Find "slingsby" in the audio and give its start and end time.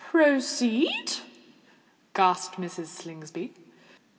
2.87-3.53